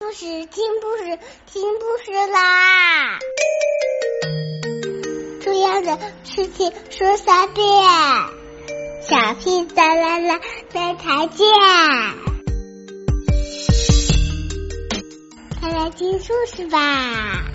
[0.00, 3.18] 故事听故事听故事啦！
[5.40, 7.66] 重要的事情说三遍，
[9.02, 10.40] 小屁哒啦啦，
[10.72, 11.48] 明天见！
[15.60, 17.50] 快来听故事吧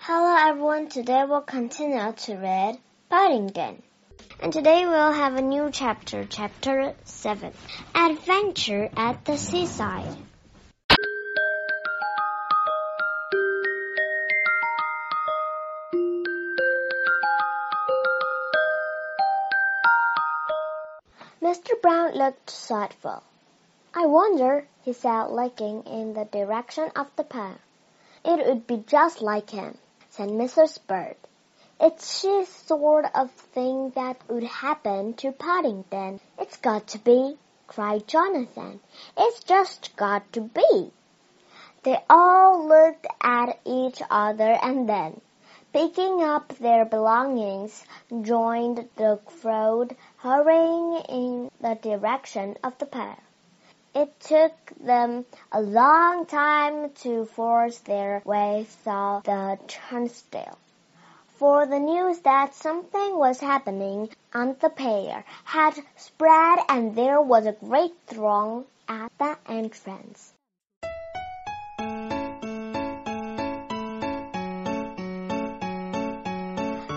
[0.00, 2.78] ！Hello everyone, today we'll continue to read
[3.08, 3.76] Paddington.
[4.40, 7.52] And today we'll have a new chapter, chapter 7
[7.94, 10.16] Adventure at the Seaside.
[21.42, 21.80] Mr.
[21.82, 23.22] Brown looked thoughtful.
[23.94, 27.58] I wonder, he said, looking in the direction of the pond.
[28.24, 29.76] It would be just like him,
[30.10, 30.78] said Mrs.
[30.86, 31.16] Bird.
[31.82, 36.20] It's the sort of thing that would happen to Paddington.
[36.38, 38.80] It's got to be, cried Jonathan.
[39.16, 40.92] It's just got to be.
[41.82, 45.22] They all looked at each other and then,
[45.72, 47.82] picking up their belongings,
[48.20, 53.16] joined the crowd hurrying in the direction of the pair.
[53.94, 60.58] It took them a long time to force their way through the turnstile
[61.40, 67.46] for the news that something was happening on the pier had spread and there was
[67.46, 70.34] a great throng at the entrance.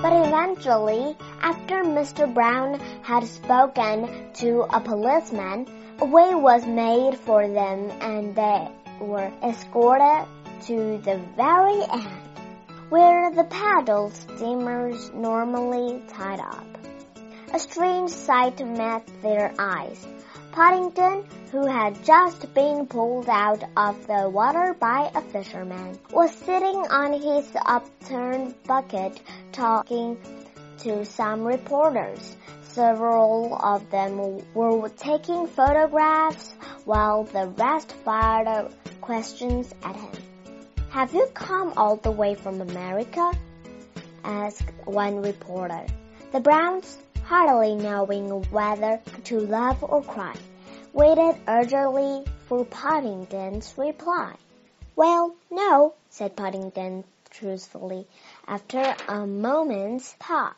[0.02, 2.27] But eventually, after Mr.
[2.33, 4.09] Brown had spoken
[4.41, 5.67] to a policeman,
[5.99, 8.67] a way was made for them and they
[8.99, 10.27] were escorted
[10.67, 12.33] to the very end
[12.94, 16.77] where the paddle steamers normally tied up.
[17.52, 20.05] A strange sight met their eyes.
[20.52, 26.86] Paddington, who had just been pulled out of the water by a fisherman, was sitting
[27.02, 29.20] on his upturned bucket
[29.52, 30.15] talking
[30.77, 32.37] to some reporters.
[32.61, 36.53] Several of them were taking photographs
[36.86, 38.71] while the rest fired
[39.02, 40.33] questions at him.
[40.93, 43.31] Have you come all the way from America?
[44.23, 45.87] asked one reporter.
[46.31, 50.36] The Browns, hardly knowing whether to laugh or cry,
[50.93, 54.36] waited eagerly for Paddington's reply.
[54.95, 58.05] Well, no, said Paddington truthfully,
[58.48, 60.53] after a moment's pause.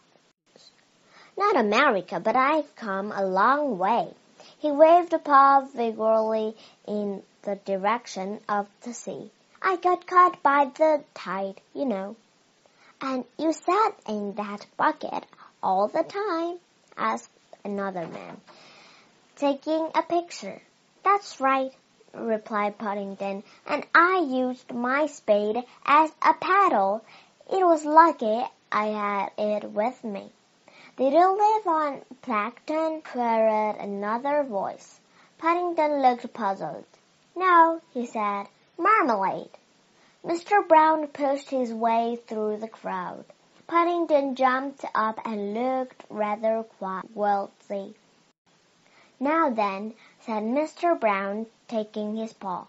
[1.38, 4.14] Not America, but I've come a long way.
[4.60, 9.32] He waved a paw vigorously in the direction of the sea.
[9.68, 12.16] I got caught by the tide, you know.
[13.02, 15.26] And you sat in that bucket
[15.64, 16.60] all the time?
[16.96, 17.32] asked
[17.64, 18.40] another man,
[19.36, 20.62] taking a picture.
[21.04, 21.74] That's right,
[22.14, 27.04] replied Paddington, and I used my spade as a paddle.
[27.52, 30.32] It was lucky I had it with me.
[30.96, 33.02] Did you live on plankton?
[33.02, 35.00] queried another voice.
[35.40, 36.86] Paddington looked puzzled.
[37.36, 39.50] No, he said marmalade.
[40.24, 40.68] Mr.
[40.68, 43.26] Brown pushed his way through the crowd.
[43.68, 46.66] Paddington jumped up and looked rather
[47.14, 47.96] wealthy.
[49.20, 51.00] Now then, said Mr.
[51.00, 52.68] Brown, taking his paw,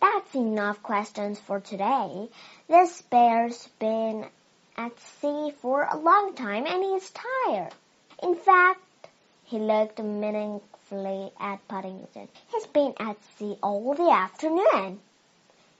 [0.00, 2.28] that's enough questions for today.
[2.68, 4.26] This bear's been
[4.76, 7.74] at sea for a long time and he's tired.
[8.22, 8.80] In fact,
[9.44, 12.28] he looked meaningfully at Paddington.
[12.52, 15.00] He's been at sea all the afternoon.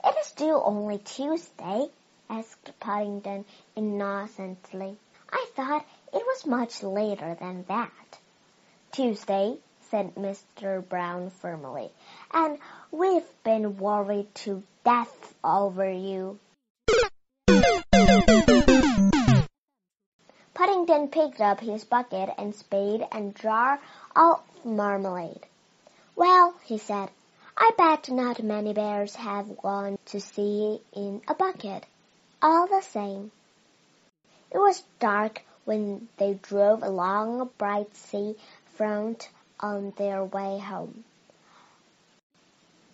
[0.04, 1.88] It is still only Tuesday,
[2.30, 3.44] asked Paddington
[3.74, 4.96] innocently.
[5.30, 8.18] I thought it was much later than that.
[8.92, 9.58] Tuesday,
[9.90, 10.86] said Mr.
[10.88, 11.90] Brown firmly,
[12.32, 12.58] and
[12.92, 16.38] we've been worried to death over you.
[20.54, 23.80] Paddington picked up his bucket and spade and jar
[24.14, 25.46] of marmalade.
[26.14, 27.10] Well, he said,
[27.60, 31.86] I bet not many bears have gone to sea in a bucket.
[32.40, 33.32] All the same.
[34.52, 38.36] It was dark when they drove along a bright sea
[38.76, 39.28] front
[39.58, 41.02] on their way home.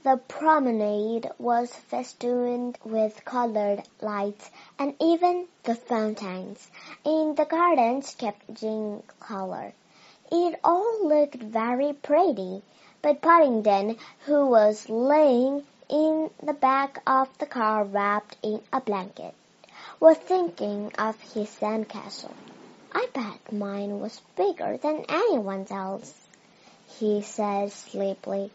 [0.03, 6.71] The promenade was festooned with colored lights, and even the fountains
[7.05, 9.75] in the gardens kept changing color.
[10.33, 12.63] It all looked very pretty,
[13.05, 19.35] but Paddington, who was laying in the back of the car wrapped in a blanket,
[20.01, 22.33] was thinking of his sandcastle.
[22.95, 26.15] I bet mine was bigger than anyone's else,
[26.99, 28.51] he said sleepily.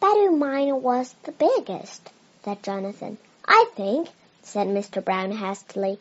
[0.00, 2.10] Bet mine was the biggest,
[2.44, 3.18] said Jonathan.
[3.46, 4.08] I think,
[4.42, 5.04] said Mr.
[5.04, 6.00] Brown hastily,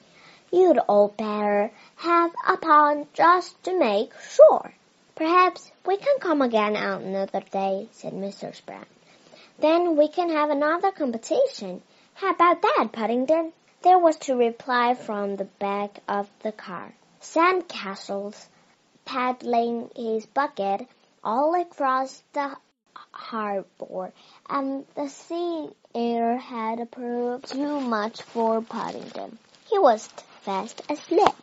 [0.52, 4.74] you'd all better have a pond just to make sure.
[5.16, 8.66] Perhaps we can come again out another day, said Mrs.
[8.66, 8.86] Brown.
[9.58, 11.82] Then we can have another competition.
[12.16, 13.54] How about that, Paddington?
[13.82, 16.94] There was to reply from the back of the car.
[17.22, 18.50] Sam Castles,
[19.06, 20.86] paddling his bucket
[21.24, 22.58] all across the
[23.12, 24.12] harbor,
[24.50, 29.40] and the sea air had proved too much for Paddington.
[29.70, 30.08] He was
[30.42, 31.34] fast asleep.